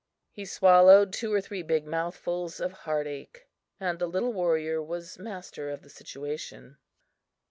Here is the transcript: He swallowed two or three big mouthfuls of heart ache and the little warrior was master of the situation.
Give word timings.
He 0.31 0.45
swallowed 0.45 1.13
two 1.13 1.31
or 1.31 1.41
three 1.41 1.61
big 1.61 1.85
mouthfuls 1.85 2.59
of 2.59 2.71
heart 2.71 3.05
ache 3.05 3.47
and 3.79 3.99
the 3.99 4.07
little 4.07 4.33
warrior 4.33 4.81
was 4.81 5.19
master 5.19 5.69
of 5.69 5.83
the 5.83 5.91
situation. 5.91 6.79